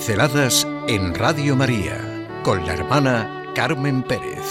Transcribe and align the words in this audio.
Pinceladas 0.00 0.66
en 0.88 1.14
Radio 1.14 1.54
María 1.54 2.26
con 2.42 2.64
la 2.64 2.72
hermana 2.72 3.44
Carmen 3.54 4.02
Pérez. 4.02 4.46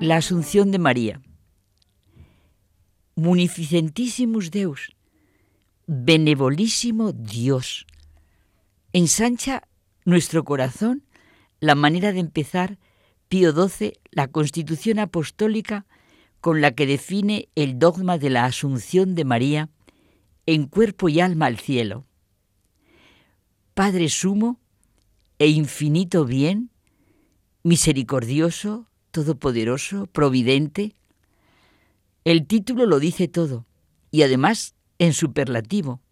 La 0.00 0.16
Asunción 0.16 0.70
de 0.72 0.78
María. 0.78 1.22
Munificentissimus 3.14 4.50
Deus, 4.50 4.94
benevolísimo 5.86 7.12
Dios. 7.12 7.86
Ensancha 8.92 9.62
nuestro 10.04 10.44
corazón 10.44 11.03
la 11.64 11.74
manera 11.74 12.12
de 12.12 12.20
empezar 12.20 12.78
Pío 13.28 13.52
XII 13.52 13.94
la 14.10 14.28
constitución 14.28 14.98
apostólica 14.98 15.86
con 16.42 16.60
la 16.60 16.72
que 16.72 16.86
define 16.86 17.48
el 17.54 17.78
dogma 17.78 18.18
de 18.18 18.28
la 18.28 18.44
Asunción 18.44 19.14
de 19.14 19.24
María 19.24 19.70
en 20.44 20.66
cuerpo 20.66 21.08
y 21.08 21.20
alma 21.20 21.46
al 21.46 21.58
cielo. 21.58 22.04
Padre 23.72 24.10
sumo 24.10 24.60
e 25.38 25.48
infinito 25.48 26.26
bien, 26.26 26.68
misericordioso, 27.62 28.86
todopoderoso, 29.10 30.06
providente. 30.06 30.94
El 32.24 32.46
título 32.46 32.84
lo 32.84 32.98
dice 32.98 33.26
todo 33.26 33.64
y 34.10 34.20
además 34.20 34.74
en 34.98 35.14
superlativo. 35.14 36.02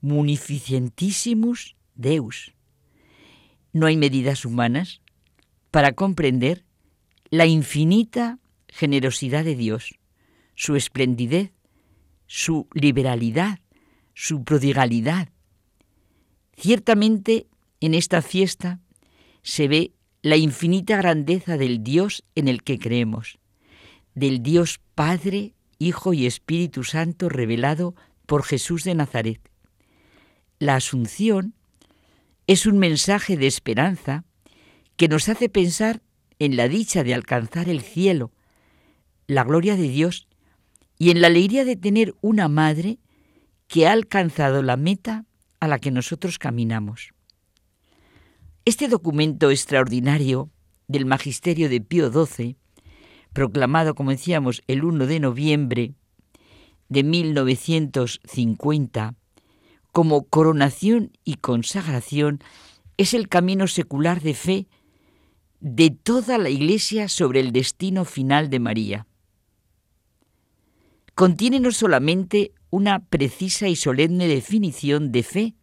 Munificentissimus 0.00 1.76
Deus. 1.96 2.54
No 3.72 3.86
hay 3.86 3.96
medidas 3.96 4.44
humanas 4.44 5.00
para 5.70 5.92
comprender 5.92 6.64
la 7.30 7.46
infinita 7.46 8.38
generosidad 8.68 9.44
de 9.44 9.54
Dios, 9.54 9.94
su 10.54 10.76
esplendidez, 10.76 11.52
su 12.26 12.68
liberalidad, 12.74 13.60
su 14.14 14.44
prodigalidad. 14.44 15.28
Ciertamente 16.56 17.46
en 17.80 17.94
esta 17.94 18.22
fiesta 18.22 18.80
se 19.42 19.68
ve 19.68 19.92
la 20.22 20.36
infinita 20.36 20.96
grandeza 20.96 21.56
del 21.56 21.82
Dios 21.82 22.24
en 22.34 22.48
el 22.48 22.62
que 22.62 22.78
creemos, 22.78 23.38
del 24.14 24.42
Dios 24.42 24.80
Padre, 24.94 25.54
Hijo 25.78 26.12
y 26.12 26.26
Espíritu 26.26 26.84
Santo 26.84 27.28
revelado 27.30 27.94
por 28.26 28.42
Jesús 28.44 28.84
de 28.84 28.94
Nazaret. 28.94 29.40
La 30.58 30.76
Asunción 30.76 31.54
es 32.50 32.66
un 32.66 32.78
mensaje 32.78 33.36
de 33.36 33.46
esperanza 33.46 34.24
que 34.96 35.06
nos 35.06 35.28
hace 35.28 35.48
pensar 35.48 36.02
en 36.40 36.56
la 36.56 36.66
dicha 36.66 37.04
de 37.04 37.14
alcanzar 37.14 37.68
el 37.68 37.80
cielo, 37.80 38.32
la 39.28 39.44
gloria 39.44 39.76
de 39.76 39.88
Dios 39.88 40.26
y 40.98 41.12
en 41.12 41.20
la 41.20 41.28
alegría 41.28 41.64
de 41.64 41.76
tener 41.76 42.16
una 42.22 42.48
madre 42.48 42.98
que 43.68 43.86
ha 43.86 43.92
alcanzado 43.92 44.64
la 44.64 44.76
meta 44.76 45.26
a 45.60 45.68
la 45.68 45.78
que 45.78 45.92
nosotros 45.92 46.40
caminamos. 46.40 47.12
Este 48.64 48.88
documento 48.88 49.52
extraordinario 49.52 50.50
del 50.88 51.06
Magisterio 51.06 51.68
de 51.68 51.80
Pío 51.80 52.10
XII, 52.10 52.56
proclamado, 53.32 53.94
como 53.94 54.10
decíamos, 54.10 54.64
el 54.66 54.82
1 54.82 55.06
de 55.06 55.20
noviembre 55.20 55.94
de 56.88 57.04
1950, 57.04 59.14
como 59.92 60.24
coronación 60.24 61.12
y 61.24 61.36
consagración 61.36 62.42
es 62.96 63.14
el 63.14 63.28
camino 63.28 63.66
secular 63.66 64.20
de 64.20 64.34
fe 64.34 64.68
de 65.60 65.90
toda 65.90 66.38
la 66.38 66.48
Iglesia 66.48 67.08
sobre 67.08 67.40
el 67.40 67.52
destino 67.52 68.04
final 68.04 68.50
de 68.50 68.60
María. 68.60 69.06
Contiene 71.14 71.60
no 71.60 71.70
solamente 71.70 72.52
una 72.70 73.00
precisa 73.00 73.68
y 73.68 73.76
solemne 73.76 74.26
definición 74.26 75.12
de 75.12 75.22
fe, 75.22 75.54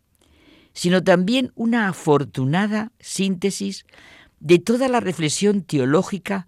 sino 0.73 1.03
también 1.03 1.51
una 1.55 1.87
afortunada 1.87 2.91
síntesis 2.99 3.85
de 4.39 4.59
toda 4.59 4.87
la 4.87 4.99
reflexión 4.99 5.63
teológica 5.63 6.45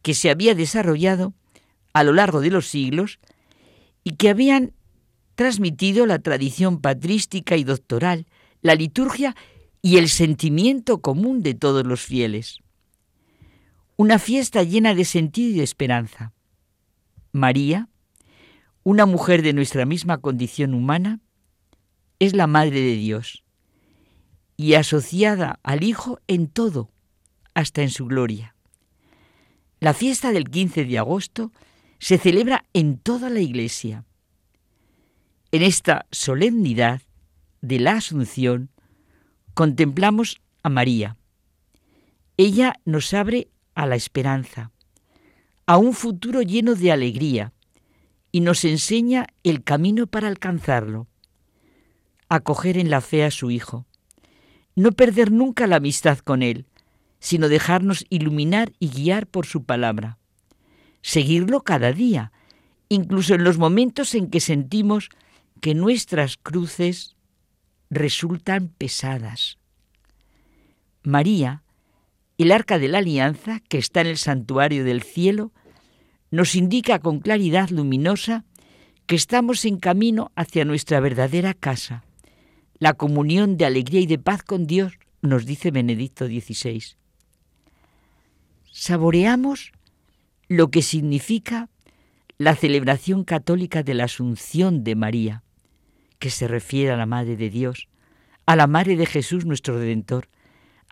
que 0.00 0.14
se 0.14 0.30
había 0.30 0.54
desarrollado 0.54 1.34
a 1.92 2.04
lo 2.04 2.12
largo 2.12 2.40
de 2.40 2.50
los 2.50 2.68
siglos 2.68 3.18
y 4.04 4.12
que 4.12 4.30
habían 4.30 4.72
transmitido 5.36 6.06
la 6.06 6.18
tradición 6.18 6.80
patrística 6.80 7.56
y 7.56 7.62
doctoral, 7.62 8.26
la 8.62 8.74
liturgia 8.74 9.36
y 9.82 9.98
el 9.98 10.08
sentimiento 10.08 11.00
común 11.00 11.42
de 11.42 11.54
todos 11.54 11.86
los 11.86 12.00
fieles. 12.00 12.58
Una 13.96 14.18
fiesta 14.18 14.62
llena 14.62 14.94
de 14.94 15.04
sentido 15.04 15.50
y 15.50 15.58
de 15.58 15.62
esperanza. 15.62 16.32
María, 17.32 17.88
una 18.82 19.06
mujer 19.06 19.42
de 19.42 19.52
nuestra 19.52 19.84
misma 19.84 20.18
condición 20.18 20.74
humana, 20.74 21.20
es 22.18 22.34
la 22.34 22.46
Madre 22.46 22.80
de 22.80 22.96
Dios 22.96 23.44
y 24.56 24.74
asociada 24.74 25.60
al 25.62 25.84
Hijo 25.84 26.18
en 26.28 26.48
todo, 26.48 26.90
hasta 27.52 27.82
en 27.82 27.90
su 27.90 28.06
gloria. 28.06 28.54
La 29.80 29.92
fiesta 29.92 30.32
del 30.32 30.48
15 30.48 30.86
de 30.86 30.98
agosto 30.98 31.52
se 31.98 32.16
celebra 32.16 32.64
en 32.72 32.96
toda 32.96 33.28
la 33.28 33.40
Iglesia 33.40 34.05
en 35.56 35.62
esta 35.62 36.04
solemnidad 36.10 37.00
de 37.62 37.80
la 37.80 37.92
Asunción 37.92 38.68
contemplamos 39.54 40.42
a 40.62 40.68
María. 40.68 41.16
Ella 42.36 42.74
nos 42.84 43.14
abre 43.14 43.48
a 43.74 43.86
la 43.86 43.96
esperanza, 43.96 44.70
a 45.64 45.78
un 45.78 45.94
futuro 45.94 46.42
lleno 46.42 46.74
de 46.74 46.92
alegría 46.92 47.54
y 48.32 48.40
nos 48.40 48.66
enseña 48.66 49.28
el 49.44 49.64
camino 49.64 50.06
para 50.06 50.28
alcanzarlo. 50.28 51.06
Acoger 52.28 52.76
en 52.76 52.90
la 52.90 53.00
fe 53.00 53.24
a 53.24 53.30
su 53.30 53.50
Hijo, 53.50 53.86
no 54.74 54.92
perder 54.92 55.32
nunca 55.32 55.66
la 55.66 55.76
amistad 55.76 56.18
con 56.18 56.42
Él, 56.42 56.66
sino 57.18 57.48
dejarnos 57.48 58.04
iluminar 58.10 58.74
y 58.78 58.90
guiar 58.90 59.26
por 59.26 59.46
su 59.46 59.64
palabra. 59.64 60.18
Seguirlo 61.00 61.62
cada 61.62 61.92
día, 61.92 62.30
incluso 62.90 63.34
en 63.34 63.42
los 63.42 63.56
momentos 63.56 64.14
en 64.14 64.28
que 64.28 64.40
sentimos 64.40 65.08
que 65.60 65.74
nuestras 65.74 66.36
cruces 66.36 67.16
resultan 67.90 68.68
pesadas. 68.68 69.58
María, 71.02 71.62
el 72.38 72.52
arca 72.52 72.78
de 72.78 72.88
la 72.88 72.98
alianza 72.98 73.60
que 73.68 73.78
está 73.78 74.00
en 74.00 74.08
el 74.08 74.18
santuario 74.18 74.84
del 74.84 75.02
cielo, 75.02 75.52
nos 76.30 76.54
indica 76.54 76.98
con 76.98 77.20
claridad 77.20 77.70
luminosa 77.70 78.44
que 79.06 79.16
estamos 79.16 79.64
en 79.64 79.78
camino 79.78 80.32
hacia 80.34 80.64
nuestra 80.64 81.00
verdadera 81.00 81.54
casa, 81.54 82.04
la 82.78 82.94
comunión 82.94 83.56
de 83.56 83.64
alegría 83.64 84.00
y 84.00 84.06
de 84.06 84.18
paz 84.18 84.42
con 84.42 84.66
Dios, 84.66 84.98
nos 85.22 85.46
dice 85.46 85.70
Benedicto 85.70 86.26
XVI. 86.26 86.82
Saboreamos 88.70 89.72
lo 90.48 90.70
que 90.70 90.82
significa 90.82 91.70
la 92.38 92.54
celebración 92.54 93.24
católica 93.24 93.82
de 93.82 93.94
la 93.94 94.04
Asunción 94.04 94.84
de 94.84 94.94
María, 94.94 95.42
que 96.18 96.30
se 96.30 96.48
refiere 96.48 96.92
a 96.92 96.96
la 96.96 97.06
Madre 97.06 97.36
de 97.36 97.50
Dios, 97.50 97.88
a 98.46 98.56
la 98.56 98.66
Madre 98.66 98.96
de 98.96 99.06
Jesús 99.06 99.44
nuestro 99.44 99.78
Redentor, 99.78 100.28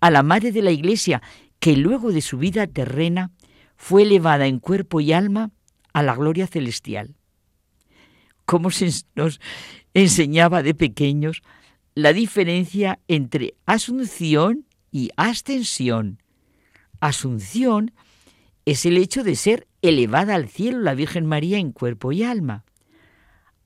a 0.01 0.11
la 0.11 0.23
Madre 0.23 0.53
de 0.53 0.63
la 0.63 0.71
Iglesia, 0.71 1.23
que 1.61 1.77
luego 1.77 2.13
de 2.13 2.21
su 2.21 2.39
vida 2.39 2.67
terrena 2.67 3.31
fue 3.77 4.03
elevada 4.03 4.47
en 4.47 4.59
cuerpo 4.59 5.01
y 5.01 5.13
alma 5.13 5.51
a 5.93 6.03
la 6.03 6.15
gloria 6.15 6.47
celestial. 6.47 7.17
Cómo 8.45 8.71
se 8.71 8.91
nos 9.15 9.41
enseñaba 9.95 10.63
de 10.63 10.75
pequeños 10.75 11.43
la 11.95 12.13
diferencia 12.13 12.99
entre 13.09 13.55
asunción 13.67 14.67
y 14.91 15.11
ascensión. 15.17 16.21
Asunción 17.01 17.93
es 18.65 18.85
el 18.87 18.97
hecho 18.97 19.23
de 19.25 19.37
ser 19.37 19.67
elevada 19.83 20.35
al 20.35 20.49
cielo 20.49 20.79
la 20.81 20.95
Virgen 20.95 21.27
María 21.27 21.59
en 21.59 21.73
cuerpo 21.73 22.13
y 22.13 22.23
alma. 22.23 22.65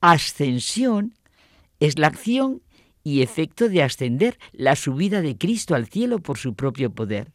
Ascensión 0.01 1.13
es 1.79 1.97
la 1.97 2.07
acción 2.07 2.61
y 3.03 3.21
efecto 3.21 3.69
de 3.69 3.83
ascender 3.83 4.37
la 4.51 4.75
subida 4.75 5.21
de 5.21 5.37
Cristo 5.37 5.75
al 5.75 5.87
cielo 5.87 6.19
por 6.19 6.37
su 6.37 6.53
propio 6.53 6.93
poder. 6.93 7.31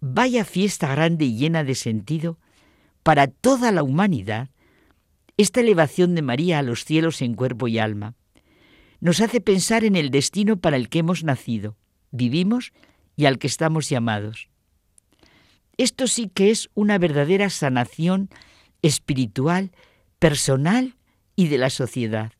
Vaya 0.00 0.44
fiesta 0.44 0.88
grande 0.88 1.24
y 1.26 1.36
llena 1.36 1.64
de 1.64 1.74
sentido 1.74 2.38
para 3.02 3.26
toda 3.26 3.72
la 3.72 3.82
humanidad 3.82 4.50
esta 5.36 5.60
elevación 5.60 6.14
de 6.14 6.22
María 6.22 6.58
a 6.58 6.62
los 6.62 6.84
cielos 6.84 7.20
en 7.20 7.34
cuerpo 7.34 7.68
y 7.68 7.78
alma. 7.78 8.14
Nos 9.00 9.20
hace 9.20 9.40
pensar 9.40 9.84
en 9.84 9.96
el 9.96 10.10
destino 10.10 10.58
para 10.58 10.76
el 10.76 10.88
que 10.88 11.00
hemos 11.00 11.24
nacido, 11.24 11.76
vivimos 12.10 12.72
y 13.16 13.26
al 13.26 13.38
que 13.38 13.46
estamos 13.46 13.88
llamados. 13.88 14.48
Esto 15.76 16.06
sí 16.06 16.30
que 16.32 16.50
es 16.50 16.70
una 16.74 16.98
verdadera 16.98 17.50
sanación 17.50 18.30
espiritual, 18.82 19.72
personal 20.18 20.94
y 21.34 21.48
de 21.48 21.58
la 21.58 21.70
sociedad. 21.70 22.32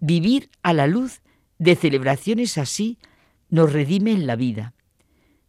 Vivir 0.00 0.50
a 0.62 0.72
la 0.72 0.86
luz 0.86 1.22
de 1.58 1.74
celebraciones 1.76 2.58
así 2.58 2.98
nos 3.48 3.72
redime 3.72 4.12
en 4.12 4.26
la 4.26 4.36
vida. 4.36 4.74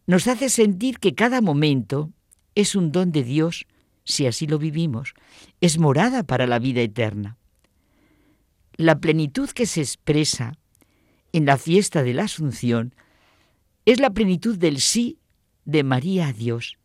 nos 0.06 0.26
hace 0.26 0.48
sentir 0.48 1.00
que 1.00 1.14
cada 1.14 1.42
momento 1.42 2.10
es 2.54 2.74
un 2.74 2.92
don 2.92 3.12
de 3.12 3.22
Dios 3.22 3.66
si 4.04 4.26
así 4.26 4.46
lo 4.46 4.58
vivimos, 4.58 5.12
es 5.60 5.78
morada 5.78 6.22
para 6.22 6.46
la 6.46 6.58
vida 6.58 6.80
eterna. 6.80 7.36
La 8.78 9.00
plenitud 9.00 9.50
que 9.50 9.66
se 9.66 9.82
expresa 9.82 10.54
en 11.32 11.44
la 11.44 11.58
fiesta 11.58 12.02
de 12.02 12.14
la 12.14 12.24
Asunción 12.24 12.94
es 13.84 14.00
la 14.00 14.10
plenitud 14.10 14.56
del 14.56 14.80
sí 14.80 15.18
de 15.66 15.82
María 15.82 16.28
a 16.28 16.32
Dios, 16.32 16.78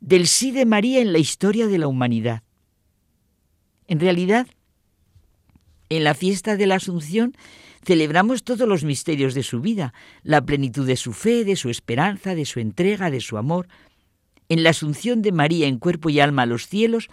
del 0.00 0.26
sí 0.26 0.50
de 0.50 0.66
María 0.66 1.00
en 1.00 1.14
la 1.14 1.18
historia 1.18 1.66
de 1.66 1.78
la 1.78 1.88
humanidad. 1.88 2.42
En 3.86 4.00
realidad, 4.00 4.46
en 5.90 6.04
la 6.04 6.14
fiesta 6.14 6.56
de 6.56 6.66
la 6.66 6.76
Asunción 6.76 7.36
celebramos 7.84 8.44
todos 8.44 8.66
los 8.66 8.84
misterios 8.84 9.34
de 9.34 9.42
su 9.42 9.60
vida, 9.60 9.92
la 10.22 10.40
plenitud 10.40 10.86
de 10.86 10.96
su 10.96 11.12
fe, 11.12 11.44
de 11.44 11.56
su 11.56 11.68
esperanza, 11.68 12.34
de 12.34 12.44
su 12.44 12.60
entrega, 12.60 13.10
de 13.10 13.20
su 13.20 13.36
amor. 13.36 13.68
En 14.48 14.62
la 14.62 14.70
Asunción 14.70 15.20
de 15.20 15.32
María 15.32 15.66
en 15.66 15.78
cuerpo 15.78 16.08
y 16.08 16.20
alma 16.20 16.42
a 16.42 16.46
los 16.46 16.66
cielos 16.66 17.08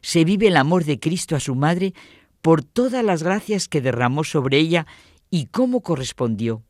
se 0.00 0.24
vive 0.24 0.48
el 0.48 0.56
amor 0.56 0.84
de 0.84 0.98
Cristo 0.98 1.36
a 1.36 1.40
su 1.40 1.54
Madre 1.54 1.94
por 2.40 2.64
todas 2.64 3.04
las 3.04 3.22
gracias 3.22 3.68
que 3.68 3.80
derramó 3.80 4.24
sobre 4.24 4.58
ella 4.58 4.86
y 5.30 5.46
cómo 5.46 5.82
correspondió. 5.82 6.62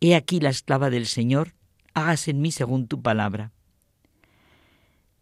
He 0.00 0.14
aquí 0.14 0.40
la 0.40 0.50
esclava 0.50 0.90
del 0.90 1.06
Señor, 1.06 1.54
hágase 1.94 2.30
en 2.30 2.40
mí 2.40 2.52
según 2.52 2.86
tu 2.86 3.02
palabra. 3.02 3.52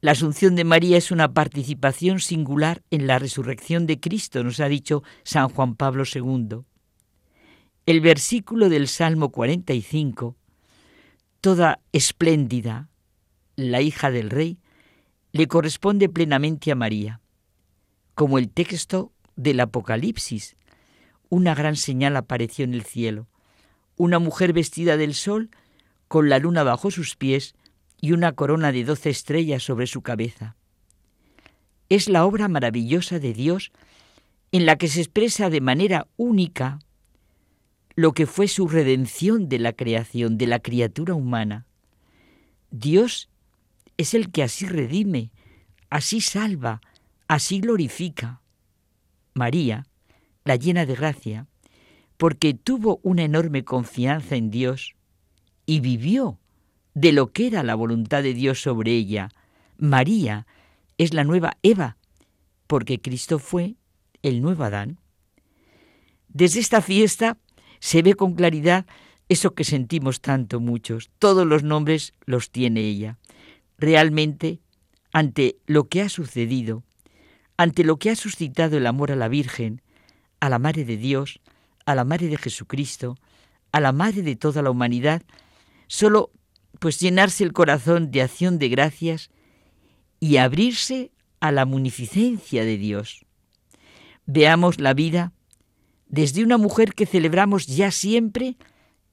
La 0.04 0.12
Asunción 0.12 0.54
de 0.54 0.64
María 0.64 0.98
es 0.98 1.10
una 1.10 1.32
participación 1.32 2.20
singular 2.20 2.82
en 2.90 3.06
la 3.06 3.18
resurrección 3.18 3.86
de 3.86 4.00
Cristo, 4.00 4.44
nos 4.44 4.60
ha 4.60 4.68
dicho 4.68 5.02
San 5.22 5.48
Juan 5.48 5.76
Pablo 5.76 6.04
II. 6.04 6.58
El 7.86 8.00
versículo 8.02 8.68
del 8.68 8.86
Salmo 8.88 9.30
45, 9.30 10.36
toda 11.40 11.80
espléndida, 11.92 12.90
la 13.56 13.80
hija 13.80 14.10
del 14.10 14.28
rey, 14.28 14.58
le 15.32 15.48
corresponde 15.48 16.10
plenamente 16.10 16.70
a 16.70 16.74
María, 16.74 17.22
como 18.14 18.36
el 18.36 18.50
texto 18.50 19.10
del 19.36 19.58
Apocalipsis. 19.58 20.54
Una 21.30 21.54
gran 21.54 21.76
señal 21.76 22.18
apareció 22.18 22.66
en 22.66 22.74
el 22.74 22.82
cielo, 22.82 23.26
una 23.96 24.18
mujer 24.18 24.52
vestida 24.52 24.98
del 24.98 25.14
sol, 25.14 25.48
con 26.08 26.28
la 26.28 26.38
luna 26.38 26.62
bajo 26.62 26.90
sus 26.90 27.16
pies 27.16 27.54
y 28.04 28.12
una 28.12 28.32
corona 28.32 28.70
de 28.70 28.84
doce 28.84 29.08
estrellas 29.08 29.62
sobre 29.62 29.86
su 29.86 30.02
cabeza. 30.02 30.56
Es 31.88 32.06
la 32.06 32.26
obra 32.26 32.48
maravillosa 32.48 33.18
de 33.18 33.32
Dios 33.32 33.72
en 34.52 34.66
la 34.66 34.76
que 34.76 34.88
se 34.88 35.00
expresa 35.00 35.48
de 35.48 35.62
manera 35.62 36.06
única 36.18 36.80
lo 37.96 38.12
que 38.12 38.26
fue 38.26 38.46
su 38.46 38.68
redención 38.68 39.48
de 39.48 39.58
la 39.58 39.72
creación, 39.72 40.36
de 40.36 40.46
la 40.46 40.58
criatura 40.58 41.14
humana. 41.14 41.64
Dios 42.70 43.30
es 43.96 44.12
el 44.12 44.30
que 44.30 44.42
así 44.42 44.66
redime, 44.66 45.30
así 45.88 46.20
salva, 46.20 46.82
así 47.26 47.60
glorifica. 47.60 48.42
María, 49.32 49.86
la 50.44 50.56
llena 50.56 50.84
de 50.84 50.94
gracia, 50.94 51.46
porque 52.18 52.52
tuvo 52.52 53.00
una 53.02 53.22
enorme 53.22 53.64
confianza 53.64 54.36
en 54.36 54.50
Dios 54.50 54.94
y 55.64 55.80
vivió 55.80 56.38
de 56.94 57.12
lo 57.12 57.32
que 57.32 57.48
era 57.48 57.62
la 57.62 57.74
voluntad 57.74 58.22
de 58.22 58.34
Dios 58.34 58.62
sobre 58.62 58.92
ella. 58.92 59.28
María 59.76 60.46
es 60.96 61.12
la 61.12 61.24
nueva 61.24 61.56
Eva, 61.62 61.96
porque 62.66 63.00
Cristo 63.00 63.38
fue 63.38 63.74
el 64.22 64.40
nuevo 64.40 64.64
Adán. 64.64 64.98
Desde 66.28 66.60
esta 66.60 66.80
fiesta 66.80 67.38
se 67.80 68.02
ve 68.02 68.14
con 68.14 68.34
claridad 68.34 68.86
eso 69.28 69.54
que 69.54 69.64
sentimos 69.64 70.20
tanto 70.20 70.60
muchos. 70.60 71.10
Todos 71.18 71.46
los 71.46 71.62
nombres 71.62 72.14
los 72.26 72.50
tiene 72.50 72.80
ella 72.80 73.18
realmente 73.78 74.60
ante 75.12 75.56
lo 75.66 75.88
que 75.88 76.02
ha 76.02 76.08
sucedido, 76.08 76.82
ante 77.56 77.84
lo 77.84 77.98
que 77.98 78.10
ha 78.10 78.16
suscitado 78.16 78.76
el 78.76 78.86
amor 78.86 79.12
a 79.12 79.16
la 79.16 79.28
Virgen, 79.28 79.82
a 80.40 80.48
la 80.48 80.58
Madre 80.58 80.84
de 80.84 80.96
Dios, 80.96 81.40
a 81.86 81.94
la 81.94 82.04
Madre 82.04 82.28
de 82.28 82.36
Jesucristo, 82.36 83.16
a 83.72 83.80
la 83.80 83.92
Madre 83.92 84.22
de 84.22 84.36
toda 84.36 84.62
la 84.62 84.70
humanidad, 84.70 85.22
solo 85.86 86.30
pues 86.84 87.00
llenarse 87.00 87.44
el 87.44 87.54
corazón 87.54 88.10
de 88.10 88.20
acción 88.20 88.58
de 88.58 88.68
gracias 88.68 89.30
y 90.20 90.36
abrirse 90.36 91.12
a 91.40 91.50
la 91.50 91.64
munificencia 91.64 92.62
de 92.62 92.76
Dios. 92.76 93.24
Veamos 94.26 94.78
la 94.78 94.92
vida 94.92 95.32
desde 96.08 96.44
una 96.44 96.58
mujer 96.58 96.92
que 96.92 97.06
celebramos 97.06 97.66
ya 97.66 97.90
siempre 97.90 98.58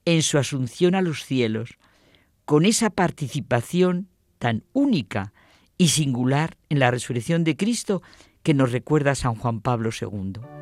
en 0.04 0.22
su 0.22 0.36
asunción 0.36 0.94
a 0.94 1.00
los 1.00 1.24
cielos, 1.24 1.78
con 2.44 2.66
esa 2.66 2.90
participación 2.90 4.10
tan 4.38 4.64
única 4.74 5.32
y 5.78 5.88
singular 5.88 6.58
en 6.68 6.78
la 6.78 6.90
resurrección 6.90 7.42
de 7.42 7.56
Cristo 7.56 8.02
que 8.42 8.52
nos 8.52 8.70
recuerda 8.70 9.14
San 9.14 9.34
Juan 9.36 9.62
Pablo 9.62 9.88
II. 9.98 10.61